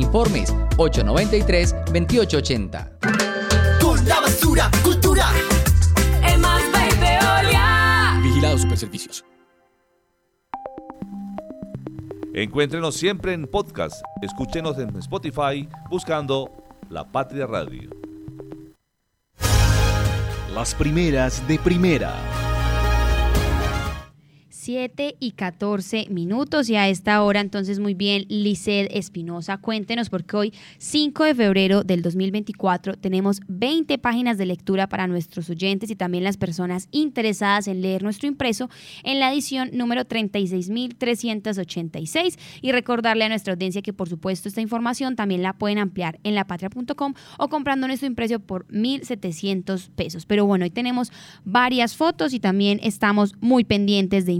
Informes 0.00 0.52
893-2880. 0.76 2.98
Con 3.80 4.04
la 4.08 4.20
basura 4.20 4.70
cultura. 4.82 5.26
By 6.72 6.90
Veolia. 6.98 8.18
Vigilados 8.22 8.62
Superservicios. 8.62 9.22
Encuéntrenos 12.32 12.96
siempre 12.96 13.34
en 13.34 13.46
podcast. 13.46 14.02
Escúchenos 14.22 14.78
en 14.78 14.96
Spotify 14.96 15.68
buscando 15.90 16.50
La 16.88 17.04
Patria 17.04 17.46
Radio. 17.46 17.90
Las 20.54 20.74
primeras 20.74 21.46
de 21.46 21.58
primera. 21.58 22.14
7 24.70 25.16
y 25.18 25.32
14 25.32 26.06
minutos. 26.10 26.70
Y 26.70 26.76
a 26.76 26.88
esta 26.88 27.20
hora 27.24 27.40
entonces 27.40 27.80
muy 27.80 27.94
bien, 27.94 28.24
Lisset 28.28 28.88
Espinosa, 28.92 29.56
cuéntenos 29.56 30.10
porque 30.10 30.36
hoy 30.36 30.54
5 30.78 31.24
de 31.24 31.34
febrero 31.34 31.82
del 31.82 32.02
2024 32.02 32.94
tenemos 32.94 33.40
20 33.48 33.98
páginas 33.98 34.38
de 34.38 34.46
lectura 34.46 34.88
para 34.88 35.08
nuestros 35.08 35.50
oyentes 35.50 35.90
y 35.90 35.96
también 35.96 36.22
las 36.22 36.36
personas 36.36 36.86
interesadas 36.92 37.66
en 37.66 37.82
leer 37.82 38.04
nuestro 38.04 38.28
impreso 38.28 38.70
en 39.02 39.18
la 39.18 39.32
edición 39.32 39.70
número 39.72 40.04
36.386 40.04 42.38
y 42.62 42.70
recordarle 42.70 43.24
a 43.24 43.28
nuestra 43.28 43.54
audiencia 43.54 43.82
que 43.82 43.92
por 43.92 44.08
supuesto 44.08 44.48
esta 44.48 44.60
información 44.60 45.16
también 45.16 45.42
la 45.42 45.54
pueden 45.54 45.78
ampliar 45.78 46.20
en 46.22 46.36
lapatria.com 46.36 47.14
o 47.38 47.48
comprando 47.48 47.88
nuestro 47.88 48.06
impreso 48.06 48.38
por 48.38 48.68
1.700 48.68 49.90
pesos. 49.90 50.26
Pero 50.26 50.46
bueno, 50.46 50.64
hoy 50.64 50.70
tenemos 50.70 51.10
varias 51.44 51.96
fotos 51.96 52.32
y 52.32 52.38
también 52.38 52.78
estamos 52.84 53.34
muy 53.40 53.64
pendientes 53.64 54.26
de 54.26 54.32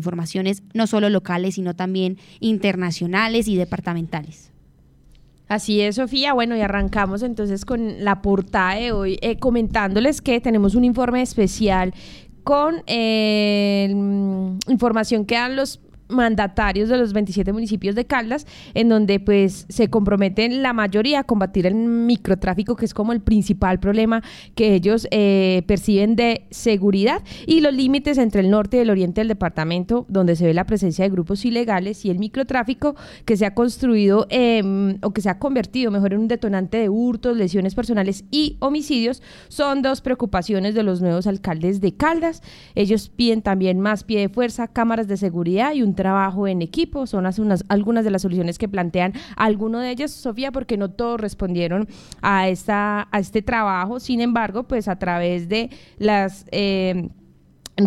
no 0.75 0.87
solo 0.87 1.09
locales, 1.09 1.55
sino 1.55 1.75
también 1.75 2.19
internacionales 2.41 3.49
y 3.49 3.57
departamentales. 3.57 4.51
Así 5.49 5.81
es, 5.81 5.97
Sofía. 5.97 6.33
Bueno, 6.33 6.57
y 6.57 6.61
arrancamos 6.61 7.23
entonces 7.23 7.65
con 7.65 8.05
la 8.05 8.23
portada 8.23 8.77
de 8.77 8.93
hoy, 8.93 9.19
eh, 9.21 9.37
comentándoles 9.37 10.23
que 10.23 10.41
tenemos 10.41 10.77
un 10.77 10.85
informe 10.85 11.23
especial 11.23 11.93
con 12.45 12.83
eh, 12.87 13.89
información 14.69 15.25
que 15.25 15.35
dan 15.35 15.57
los 15.57 15.81
mandatarios 16.11 16.89
de 16.89 16.99
los 16.99 17.13
27 17.13 17.53
municipios 17.53 17.95
de 17.95 18.05
Caldas, 18.05 18.47
en 18.75 18.89
donde 18.89 19.21
pues 19.21 19.67
se 19.69 19.89
comprometen 19.89 20.63
la 20.63 20.73
mayoría 20.73 21.21
a 21.21 21.25
combatir 21.25 21.67
el 21.67 21.75
microtráfico, 21.75 22.77
que 22.77 22.85
es 22.85 22.95
como 22.95 23.13
el 23.13 23.21
principal 23.21 23.81
problema 23.81 24.23
que 24.55 24.75
ellos 24.75 25.07
eh, 25.11 25.63
perciben 25.67 26.17
de 26.17 26.47
seguridad, 26.51 27.23
y 27.47 27.61
los 27.61 27.75
límites 27.75 28.19
entre 28.19 28.41
el 28.41 28.51
norte 28.51 28.79
y 28.79 28.81
el 28.81 28.91
oriente 28.91 29.21
del 29.21 29.29
departamento, 29.29 30.07
donde 30.09 30.37
se 30.37 30.47
ve 30.47 30.55
la 30.55 30.67
presencia 30.67 31.05
de 31.05 31.11
grupos 31.11 31.45
ilegales 31.45 32.05
y 32.05 32.11
el 32.11 32.19
microtráfico 32.19 32.97
que 33.25 33.37
se 33.37 33.47
ha 33.47 33.55
construido 33.55 34.27
em, 34.31 34.99
o 35.03 35.13
que 35.13 35.21
se 35.21 35.31
ha 35.31 35.39
convertido 35.39 35.91
mejor 35.91 36.13
en 36.13 36.21
un 36.21 36.29
detonante 36.29 36.79
de 36.79 36.89
hurtos, 36.89 37.37
lesiones 37.37 37.75
personales 37.75 38.25
y 38.31 38.57
homicidios, 38.61 39.23
son 39.49 39.83
dos 39.83 40.01
preocupaciones 40.01 40.75
de 40.75 40.83
los 40.83 41.01
nuevos 41.01 41.27
alcaldes 41.27 41.81
de 41.81 41.93
Caldas. 41.93 42.43
Ellos 42.75 43.09
piden 43.09 43.43
también 43.43 43.81
más 43.81 44.05
pie 44.05 44.21
de 44.21 44.29
fuerza, 44.29 44.69
cámaras 44.69 45.09
de 45.09 45.17
seguridad 45.17 45.75
y 45.75 45.83
un 45.83 45.95
trabajo 46.01 46.49
en 46.49 46.63
equipo. 46.63 47.07
Son 47.07 47.27
unas, 47.39 47.65
algunas 47.69 48.05
de 48.05 48.11
las 48.11 48.23
soluciones 48.23 48.59
que 48.59 48.69
plantean 48.69 49.13
algunos 49.37 49.83
de 49.83 49.91
ellos, 49.91 50.11
Sofía, 50.11 50.51
porque 50.51 50.77
no 50.77 50.91
todos 50.91 51.21
respondieron 51.21 51.89
a, 52.23 52.49
esta, 52.49 53.09
a 53.11 53.19
este 53.19 53.43
trabajo. 53.43 54.01
Sin 54.01 54.21
embargo, 54.21 54.65
pues 54.65 54.89
a 54.89 54.99
través 54.99 55.49
de 55.49 55.71
las... 55.99 56.47
Eh, 56.53 57.11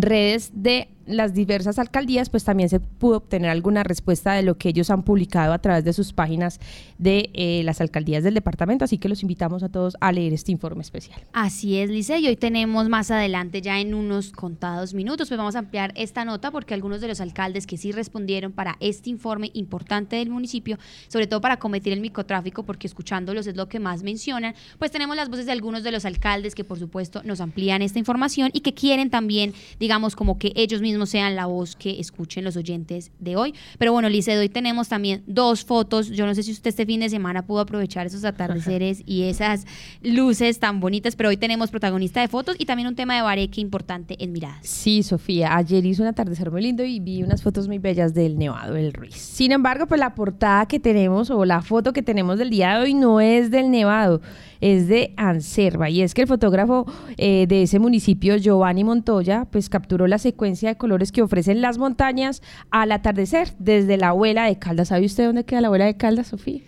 redes 0.00 0.50
de 0.54 0.88
las 1.06 1.34
diversas 1.34 1.78
alcaldías, 1.78 2.30
pues 2.30 2.44
también 2.44 2.68
se 2.68 2.80
pudo 2.80 3.18
obtener 3.18 3.50
alguna 3.50 3.82
respuesta 3.82 4.32
de 4.32 4.42
lo 4.42 4.56
que 4.56 4.70
ellos 4.70 4.90
han 4.90 5.02
publicado 5.02 5.52
a 5.52 5.58
través 5.58 5.84
de 5.84 5.92
sus 5.92 6.12
páginas 6.12 6.60
de 6.98 7.30
eh, 7.34 7.62
las 7.64 7.80
alcaldías 7.80 8.24
del 8.24 8.34
departamento, 8.34 8.84
así 8.84 8.98
que 8.98 9.08
los 9.08 9.22
invitamos 9.22 9.62
a 9.62 9.68
todos 9.68 9.96
a 10.00 10.12
leer 10.12 10.32
este 10.32 10.52
informe 10.52 10.82
especial. 10.82 11.20
Así 11.32 11.76
es, 11.78 11.90
Lice, 11.90 12.18
y 12.18 12.26
hoy 12.26 12.36
tenemos 12.36 12.88
más 12.88 13.10
adelante, 13.10 13.60
ya 13.60 13.80
en 13.80 13.94
unos 13.94 14.32
contados 14.32 14.94
minutos, 14.94 15.28
pues 15.28 15.38
vamos 15.38 15.56
a 15.56 15.60
ampliar 15.60 15.92
esta 15.96 16.24
nota 16.24 16.50
porque 16.50 16.74
algunos 16.74 17.00
de 17.00 17.08
los 17.08 17.20
alcaldes 17.20 17.66
que 17.66 17.76
sí 17.76 17.92
respondieron 17.92 18.52
para 18.52 18.76
este 18.80 19.10
informe 19.10 19.50
importante 19.54 20.16
del 20.16 20.30
municipio, 20.30 20.78
sobre 21.08 21.26
todo 21.26 21.40
para 21.40 21.58
combatir 21.58 21.92
el 21.92 22.00
microtráfico, 22.00 22.64
porque 22.64 22.86
escuchándolos 22.86 23.46
es 23.46 23.56
lo 23.56 23.68
que 23.68 23.80
más 23.80 24.02
mencionan, 24.02 24.54
pues 24.78 24.90
tenemos 24.90 25.16
las 25.16 25.28
voces 25.28 25.46
de 25.46 25.52
algunos 25.52 25.82
de 25.82 25.92
los 25.92 26.04
alcaldes 26.04 26.54
que 26.54 26.64
por 26.64 26.78
supuesto 26.78 27.22
nos 27.24 27.40
amplían 27.40 27.82
esta 27.82 27.98
información 27.98 28.50
y 28.52 28.60
que 28.60 28.74
quieren 28.74 29.10
también, 29.10 29.54
digamos, 29.78 30.16
como 30.16 30.38
que 30.38 30.52
ellos 30.56 30.80
mismos 30.80 30.93
sean 31.06 31.36
la 31.36 31.46
voz 31.46 31.76
que 31.76 32.00
escuchen 32.00 32.44
los 32.44 32.56
oyentes 32.56 33.10
de 33.18 33.36
hoy. 33.36 33.54
Pero 33.78 33.92
bueno, 33.92 34.08
Lice, 34.08 34.36
hoy 34.36 34.48
tenemos 34.48 34.88
también 34.88 35.22
dos 35.26 35.64
fotos. 35.64 36.08
Yo 36.10 36.26
no 36.26 36.34
sé 36.34 36.42
si 36.42 36.52
usted 36.52 36.70
este 36.70 36.86
fin 36.86 37.00
de 37.00 37.08
semana 37.08 37.46
pudo 37.46 37.60
aprovechar 37.60 38.06
esos 38.06 38.24
atardeceres 38.24 39.02
y 39.06 39.24
esas 39.24 39.66
luces 40.02 40.58
tan 40.58 40.80
bonitas, 40.80 41.14
pero 41.16 41.28
hoy 41.28 41.36
tenemos 41.36 41.70
protagonista 41.70 42.20
de 42.20 42.28
fotos 42.28 42.56
y 42.58 42.66
también 42.66 42.88
un 42.88 42.96
tema 42.96 43.14
de 43.14 43.22
bareque 43.22 43.60
importante 43.60 44.16
en 44.22 44.32
miradas. 44.32 44.66
Sí, 44.66 45.02
Sofía, 45.02 45.56
ayer 45.56 45.84
hizo 45.86 46.02
un 46.02 46.08
atardecer 46.08 46.50
muy 46.50 46.62
lindo 46.62 46.84
y 46.84 47.00
vi 47.00 47.22
unas 47.22 47.42
fotos 47.42 47.68
muy 47.68 47.78
bellas 47.78 48.14
del 48.14 48.38
Nevado 48.38 48.74
del 48.74 48.92
Ruiz. 48.92 49.14
Sin 49.14 49.52
embargo, 49.52 49.86
pues 49.86 50.00
la 50.00 50.14
portada 50.14 50.66
que 50.66 50.80
tenemos 50.80 51.30
o 51.30 51.44
la 51.44 51.62
foto 51.62 51.92
que 51.92 52.02
tenemos 52.02 52.38
del 52.38 52.50
día 52.50 52.76
de 52.76 52.82
hoy 52.82 52.94
no 52.94 53.20
es 53.20 53.50
del 53.50 53.70
Nevado, 53.70 54.20
es 54.60 54.88
de 54.88 55.12
Anserva. 55.16 55.90
Y 55.90 56.02
es 56.02 56.14
que 56.14 56.22
el 56.22 56.28
fotógrafo 56.28 56.86
eh, 57.16 57.46
de 57.46 57.62
ese 57.62 57.78
municipio, 57.78 58.36
Giovanni 58.36 58.84
Montoya, 58.84 59.46
pues 59.50 59.68
capturó 59.68 60.06
la 60.06 60.18
secuencia 60.18 60.70
de 60.70 60.76
colores 60.84 61.12
que 61.12 61.22
ofrecen 61.22 61.62
las 61.62 61.78
montañas 61.78 62.42
al 62.70 62.92
atardecer 62.92 63.54
desde 63.58 63.96
la 63.96 64.08
abuela 64.08 64.44
de 64.44 64.58
Caldas. 64.58 64.88
¿Sabe 64.88 65.06
usted 65.06 65.24
dónde 65.24 65.44
queda 65.44 65.62
la 65.62 65.68
abuela 65.68 65.86
de 65.86 65.96
Caldas, 65.96 66.26
Sofía? 66.26 66.60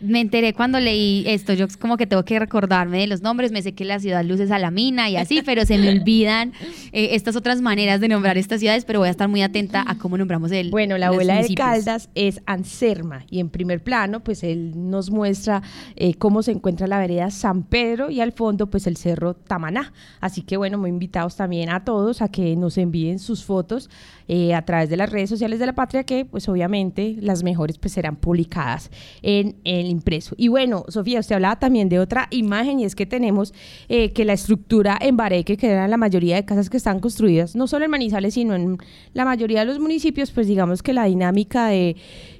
Me 0.00 0.20
enteré 0.20 0.54
cuando 0.54 0.80
leí 0.80 1.24
esto, 1.26 1.52
yo 1.52 1.66
como 1.78 1.96
que 1.96 2.06
tengo 2.06 2.24
que 2.24 2.38
recordarme 2.38 3.00
de 3.00 3.06
los 3.06 3.22
nombres, 3.22 3.52
me 3.52 3.62
sé 3.62 3.72
que 3.72 3.84
la 3.84 3.98
ciudad 3.98 4.24
luces 4.24 4.50
a 4.50 4.58
la 4.58 4.70
mina 4.70 5.10
y 5.10 5.16
así, 5.16 5.42
pero 5.44 5.64
se 5.66 5.78
me 5.78 5.88
olvidan 6.00 6.52
eh, 6.92 7.10
estas 7.12 7.36
otras 7.36 7.60
maneras 7.60 8.00
de 8.00 8.08
nombrar 8.08 8.38
estas 8.38 8.60
ciudades, 8.60 8.84
pero 8.84 9.00
voy 9.00 9.08
a 9.08 9.10
estar 9.10 9.28
muy 9.28 9.42
atenta 9.42 9.84
a 9.86 9.98
cómo 9.98 10.16
nombramos 10.16 10.52
el 10.52 10.70
Bueno, 10.70 10.96
la 10.98 11.08
abuela 11.08 11.42
de. 11.42 11.54
Caldas 11.54 12.08
es 12.14 12.40
Anserma 12.46 13.24
y 13.28 13.40
en 13.40 13.50
primer 13.50 13.82
plano 13.82 14.20
pues 14.20 14.42
él 14.42 14.72
nos 14.74 15.10
muestra 15.10 15.62
eh, 15.96 16.14
cómo 16.14 16.42
se 16.42 16.52
encuentra 16.52 16.86
la 16.86 16.98
vereda 16.98 17.30
San 17.30 17.64
Pedro 17.64 18.10
y 18.10 18.20
al 18.20 18.32
fondo 18.32 18.70
pues 18.70 18.86
el 18.86 18.96
cerro 18.96 19.34
Tamaná. 19.34 19.92
Así 20.20 20.42
que 20.42 20.56
bueno, 20.56 20.78
muy 20.78 20.90
invitados 20.90 21.36
también 21.36 21.70
a 21.70 21.84
todos 21.84 22.22
a 22.22 22.28
que 22.28 22.56
nos 22.56 22.78
envíen 22.78 23.18
sus 23.18 23.44
fotos 23.44 23.90
eh, 24.32 24.54
a 24.54 24.64
través 24.64 24.88
de 24.88 24.96
las 24.96 25.10
redes 25.10 25.28
sociales 25.28 25.58
de 25.58 25.66
la 25.66 25.72
patria 25.72 26.04
que 26.04 26.24
pues 26.24 26.48
obviamente 26.48 27.16
las 27.18 27.42
mejores 27.42 27.78
pues 27.78 27.94
serán 27.94 28.14
publicadas 28.14 28.88
en 29.22 29.56
el 29.64 29.86
impreso. 29.86 30.36
Y 30.38 30.46
bueno, 30.46 30.84
Sofía, 30.86 31.18
usted 31.18 31.34
hablaba 31.34 31.58
también 31.58 31.88
de 31.88 31.98
otra 31.98 32.28
imagen 32.30 32.78
y 32.78 32.84
es 32.84 32.94
que 32.94 33.06
tenemos 33.06 33.52
eh, 33.88 34.12
que 34.12 34.24
la 34.24 34.34
estructura 34.34 34.96
en 35.00 35.16
Bareque, 35.16 35.56
que 35.56 35.66
eran 35.66 35.90
la 35.90 35.96
mayoría 35.96 36.36
de 36.36 36.44
casas 36.44 36.70
que 36.70 36.76
están 36.76 37.00
construidas, 37.00 37.56
no 37.56 37.66
solo 37.66 37.86
en 37.86 37.90
Manizales, 37.90 38.34
sino 38.34 38.54
en 38.54 38.78
la 39.14 39.24
mayoría 39.24 39.60
de 39.60 39.66
los 39.66 39.80
municipios, 39.80 40.30
pues 40.30 40.46
digamos 40.46 40.84
que 40.84 40.92
la 40.92 41.06
dinámica 41.06 41.66
de, 41.66 41.96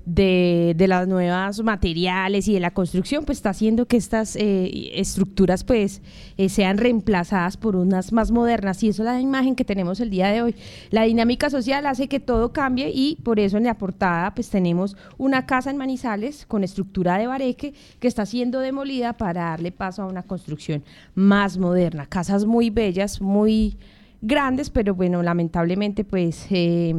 de, 0.06 0.74
de 0.76 0.88
las 0.88 1.06
nuevas 1.06 1.62
materiales 1.62 2.48
y 2.48 2.54
de 2.54 2.60
la 2.60 2.72
construcción, 2.72 3.24
pues 3.24 3.38
está 3.38 3.50
haciendo 3.50 3.86
que 3.86 3.96
estas 3.96 4.36
eh, 4.36 4.90
estructuras 4.94 5.64
pues 5.64 6.02
eh, 6.36 6.48
sean 6.48 6.78
reemplazadas 6.78 7.56
por 7.56 7.76
unas 7.76 8.12
más 8.12 8.30
modernas 8.30 8.82
y 8.82 8.88
eso 8.88 9.02
es 9.02 9.06
la 9.06 9.20
imagen 9.20 9.54
que 9.54 9.64
tenemos 9.64 10.00
el 10.00 10.10
día 10.10 10.28
de 10.28 10.42
hoy. 10.42 10.54
La 10.90 11.04
dinámica 11.04 11.50
social 11.50 11.86
hace 11.86 12.08
que 12.08 12.20
todo 12.20 12.52
cambie 12.52 12.90
y 12.92 13.16
por 13.22 13.38
eso 13.38 13.56
en 13.56 13.64
la 13.64 13.78
portada 13.78 14.34
pues 14.34 14.48
tenemos 14.48 14.96
una 15.18 15.46
casa 15.46 15.70
en 15.70 15.76
Manizales 15.76 16.46
con 16.46 16.64
estructura 16.64 17.18
de 17.18 17.26
bareque 17.26 17.74
que 17.98 18.08
está 18.08 18.26
siendo 18.26 18.60
demolida 18.60 19.12
para 19.12 19.42
darle 19.42 19.72
paso 19.72 20.02
a 20.02 20.06
una 20.06 20.22
construcción 20.22 20.82
más 21.14 21.58
moderna. 21.58 22.06
Casas 22.06 22.44
muy 22.44 22.70
bellas, 22.70 23.20
muy 23.20 23.76
grandes, 24.22 24.70
pero 24.70 24.94
bueno, 24.94 25.22
lamentablemente 25.22 26.04
pues... 26.04 26.46
eh, 26.50 26.94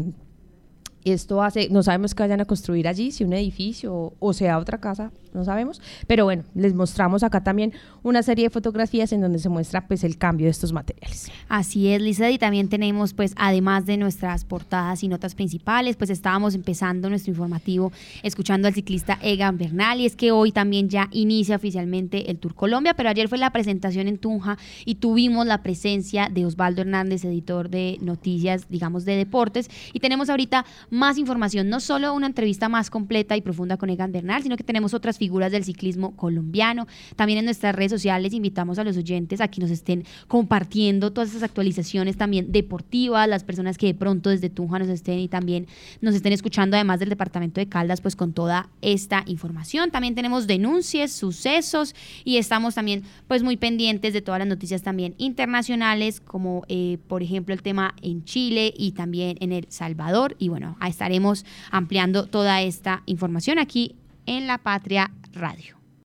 esto 1.04 1.42
hace, 1.42 1.70
no 1.70 1.84
sabemos 1.84 2.16
que 2.16 2.24
vayan 2.24 2.42
a 2.42 2.46
construir 2.46 2.88
allí, 2.88 3.12
si 3.12 3.24
un 3.24 3.34
edificio 3.34 3.94
o, 3.94 4.14
o 4.20 4.34
sea 4.34 4.58
otra 4.58 4.80
casa, 4.80 5.12
no 5.34 5.46
sabemos. 5.46 5.82
Pero 6.08 6.26
bueno, 6.26 6.44
les 6.56 6.74
mostramos 6.74 7.24
acá 7.24 7.44
también 7.44 7.74
una 8.04 8.24
serie 8.24 8.46
de 8.46 8.50
fotografías 8.50 9.12
en 9.14 9.22
donde 9.22 9.40
se 9.40 9.50
muestra 9.50 9.88
pues 9.88 10.04
el 10.04 10.18
cambio 10.18 10.46
de 10.46 10.52
estos 10.52 10.74
materiales. 10.74 11.32
Así 11.48 11.88
es, 11.88 12.02
Lisa, 12.02 12.30
y 12.30 12.38
también 12.38 12.70
tenemos, 12.70 13.14
pues, 13.14 13.34
además 13.38 13.86
de 13.86 13.98
nuestras 13.98 14.46
portadas 14.46 15.04
y 15.04 15.08
notas 15.08 15.36
principales, 15.36 15.96
pues 15.96 16.10
estábamos 16.10 16.56
empezando 16.56 17.10
nuestro 17.10 17.32
informativo 17.32 17.92
escuchando 18.24 18.68
al 18.68 18.74
ciclista 18.74 19.18
Egan 19.22 19.58
Bernal, 19.58 20.00
y 20.02 20.06
es 20.06 20.16
que 20.16 20.32
hoy 20.32 20.52
también 20.52 20.90
ya 20.90 21.08
inicia 21.12 21.56
oficialmente 21.56 22.30
el 22.30 22.38
Tour 22.38 22.56
Colombia, 22.56 22.94
pero 22.94 23.10
ayer 23.10 23.28
fue 23.28 23.38
la 23.38 23.52
presentación 23.52 24.08
en 24.08 24.18
Tunja 24.18 24.58
y 24.86 24.96
tuvimos 24.96 25.46
la 25.46 25.64
presencia 25.64 26.30
de 26.30 26.46
Osvaldo 26.46 26.82
Hernández, 26.82 27.24
editor 27.26 27.70
de 27.70 27.98
noticias, 28.02 28.70
digamos, 28.70 29.06
de 29.06 29.16
deportes, 29.16 29.70
y 29.94 30.00
tenemos 30.00 30.30
ahorita 30.30 30.66
más 30.92 31.18
información, 31.18 31.70
no 31.70 31.80
solo 31.80 32.14
una 32.14 32.28
entrevista 32.28 32.70
más 32.70 32.90
completa 32.90 33.36
y 33.36 33.42
profunda 33.42 33.78
con 33.78 33.90
Egan 33.90 34.12
Bernal, 34.12 34.44
sino 34.44 34.58
que 34.58 34.64
tenemos 34.64 34.94
otras 34.94 35.18
figuras 35.18 35.52
del 35.52 35.64
ciclismo 35.64 36.16
colombiano. 36.16 36.86
También 37.16 37.40
en 37.40 37.46
nuestras 37.46 37.74
redes 37.74 37.92
sociales 37.92 38.34
invitamos 38.34 38.78
a 38.78 38.84
los 38.84 38.98
oyentes 38.98 39.42
a 39.42 39.48
que 39.48 39.62
nos 39.62 39.72
estén 39.72 40.04
compartiendo 40.28 41.12
todas 41.12 41.30
esas 41.30 41.44
actualizaciones 41.44 42.18
también 42.18 42.52
deportivas, 42.52 43.28
las 43.28 43.44
personas 43.44 43.78
que 43.78 43.88
de 43.88 43.94
pronto 43.94 44.30
desde 44.30 44.50
Tunja 44.50 44.80
nos 44.80 44.90
estén 44.90 45.20
y 45.20 45.30
también 45.30 45.66
nos 46.02 46.14
estén 46.14 46.34
escuchando, 46.34 46.76
además 46.76 47.00
del 47.00 47.10
departamento 47.10 47.62
de 47.62 47.68
Caldas, 47.68 48.02
pues 48.02 48.16
con 48.16 48.34
toda 48.34 48.70
esta 48.82 49.24
información. 49.28 49.92
También 49.92 50.14
tenemos 50.14 50.46
denuncias, 50.46 51.14
sucesos 51.14 51.96
y 52.26 52.38
estamos 52.38 52.76
también 52.76 53.04
pues 53.30 53.44
muy 53.44 53.56
pendientes 53.56 54.14
de 54.14 54.22
todas 54.22 54.40
las 54.40 54.48
noticias 54.48 54.82
también 54.82 55.16
internacionales, 55.18 56.20
como 56.20 56.64
eh, 56.68 56.98
por 57.08 57.24
ejemplo 57.24 57.54
el 57.54 57.62
tema 57.62 57.96
en 58.02 58.26
Chile 58.26 58.74
y 58.78 58.92
también 58.92 59.38
en 59.40 59.54
El 59.54 59.68
Salvador. 59.70 60.36
Y 60.38 60.50
bueno, 60.50 60.76
estaremos 60.88 61.46
ampliando 61.72 62.26
toda 62.28 62.62
esta 62.62 63.04
información 63.06 63.60
aquí 63.60 63.96
en 64.26 64.48
La 64.48 64.58
Patria 64.58 65.12
Radio. 65.34 65.81